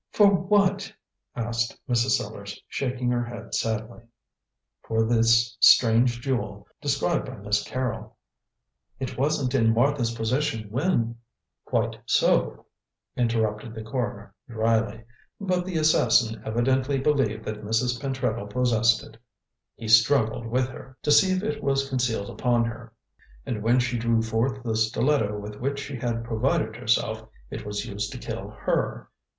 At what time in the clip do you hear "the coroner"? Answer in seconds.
13.75-14.33